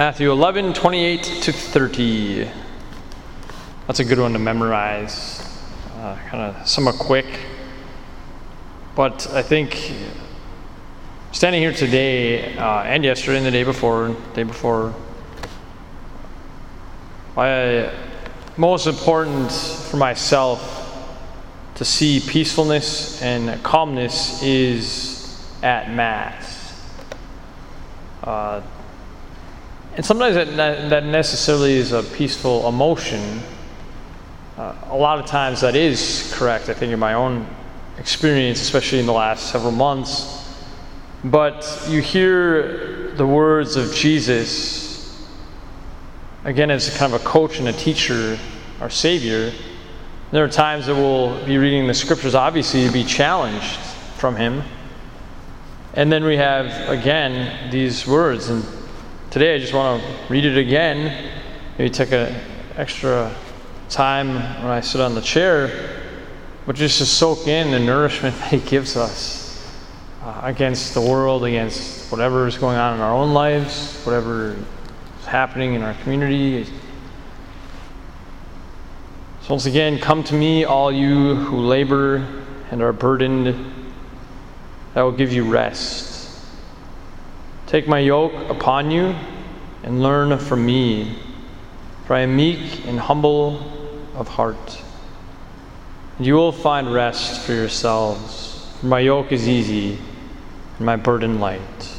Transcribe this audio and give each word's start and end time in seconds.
Matthew 0.00 0.32
11, 0.32 0.72
28 0.72 1.22
to 1.42 1.52
30. 1.52 2.48
That's 3.86 4.00
a 4.00 4.04
good 4.06 4.18
one 4.18 4.32
to 4.32 4.38
memorize. 4.38 5.46
Uh, 5.94 6.16
kind 6.30 6.42
of 6.42 6.66
somewhat 6.66 6.94
quick. 6.94 7.26
But 8.96 9.30
I 9.34 9.42
think 9.42 9.92
standing 11.32 11.60
here 11.60 11.74
today 11.74 12.56
uh, 12.56 12.82
and 12.84 13.04
yesterday 13.04 13.36
and 13.36 13.46
the 13.46 13.50
day 13.50 13.62
before, 13.62 14.16
day 14.32 14.44
before, 14.44 14.94
I, 17.36 17.92
most 18.56 18.86
important 18.86 19.52
for 19.52 19.98
myself 19.98 21.14
to 21.74 21.84
see 21.84 22.20
peacefulness 22.20 23.20
and 23.20 23.62
calmness 23.62 24.42
is 24.42 25.46
at 25.62 25.90
Mass. 25.90 26.90
Uh, 28.24 28.62
and 29.96 30.04
sometimes 30.04 30.34
that, 30.36 30.56
that 30.90 31.04
necessarily 31.04 31.74
is 31.74 31.92
a 31.92 32.02
peaceful 32.02 32.68
emotion. 32.68 33.40
Uh, 34.56 34.74
a 34.90 34.96
lot 34.96 35.18
of 35.18 35.26
times 35.26 35.60
that 35.62 35.74
is 35.74 36.32
correct, 36.36 36.68
I 36.68 36.74
think, 36.74 36.92
in 36.92 36.98
my 36.98 37.14
own 37.14 37.46
experience, 37.98 38.60
especially 38.60 39.00
in 39.00 39.06
the 39.06 39.12
last 39.12 39.50
several 39.50 39.72
months. 39.72 40.54
But 41.24 41.86
you 41.88 42.00
hear 42.00 43.12
the 43.16 43.26
words 43.26 43.76
of 43.76 43.94
Jesus, 43.94 45.26
again, 46.44 46.70
as 46.70 46.96
kind 46.96 47.12
of 47.12 47.20
a 47.20 47.24
coach 47.24 47.58
and 47.58 47.68
a 47.68 47.72
teacher, 47.72 48.38
our 48.80 48.90
Savior. 48.90 49.52
There 50.30 50.44
are 50.44 50.48
times 50.48 50.86
that 50.86 50.94
we'll 50.94 51.44
be 51.44 51.58
reading 51.58 51.86
the 51.86 51.94
scriptures, 51.94 52.34
obviously, 52.34 52.86
to 52.86 52.92
be 52.92 53.04
challenged 53.04 53.76
from 54.16 54.36
Him. 54.36 54.62
And 55.94 56.10
then 56.10 56.24
we 56.24 56.36
have, 56.36 56.88
again, 56.88 57.70
these 57.70 58.06
words. 58.06 58.48
And 58.48 58.64
today 59.30 59.54
I 59.54 59.58
just 59.58 59.72
want 59.72 60.02
to 60.02 60.08
read 60.28 60.44
it 60.44 60.58
again. 60.58 61.30
Maybe 61.78 61.88
take 61.88 62.10
an 62.10 62.34
extra 62.76 63.32
time 63.88 64.34
when 64.34 64.72
I 64.72 64.80
sit 64.80 65.00
on 65.00 65.14
the 65.14 65.20
chair, 65.20 66.02
but 66.66 66.74
just 66.74 66.98
to 66.98 67.06
soak 67.06 67.46
in 67.46 67.70
the 67.70 67.78
nourishment 67.78 68.36
that 68.38 68.50
He 68.50 68.58
gives 68.58 68.96
us 68.96 69.72
uh, 70.22 70.40
against 70.42 70.94
the 70.94 71.00
world, 71.00 71.44
against 71.44 72.10
whatever 72.10 72.48
is 72.48 72.58
going 72.58 72.76
on 72.76 72.94
in 72.94 73.00
our 73.00 73.12
own 73.12 73.32
lives, 73.32 74.02
whatever 74.02 74.56
is 75.20 75.26
happening 75.26 75.74
in 75.74 75.82
our 75.82 75.94
community. 76.02 76.64
So, 79.42 79.50
once 79.50 79.66
again, 79.66 80.00
come 80.00 80.24
to 80.24 80.34
me, 80.34 80.64
all 80.64 80.90
you 80.90 81.36
who 81.36 81.58
labor 81.58 82.26
and 82.72 82.82
are 82.82 82.92
burdened, 82.92 83.72
I 84.96 85.04
will 85.04 85.12
give 85.12 85.32
you 85.32 85.44
rest. 85.44 86.09
Take 87.70 87.86
my 87.86 88.00
yoke 88.00 88.32
upon 88.50 88.90
you 88.90 89.14
and 89.84 90.02
learn 90.02 90.36
from 90.40 90.66
me, 90.66 91.16
for 92.04 92.14
I 92.14 92.22
am 92.22 92.34
meek 92.34 92.84
and 92.84 92.98
humble 92.98 93.62
of 94.16 94.26
heart. 94.26 94.82
And 96.18 96.26
you 96.26 96.34
will 96.34 96.50
find 96.50 96.92
rest 96.92 97.42
for 97.42 97.52
yourselves, 97.52 98.68
for 98.80 98.86
my 98.86 98.98
yoke 98.98 99.30
is 99.30 99.48
easy 99.48 99.98
and 100.78 100.84
my 100.84 100.96
burden 100.96 101.38
light. 101.38 101.94